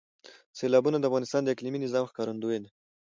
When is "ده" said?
2.63-2.69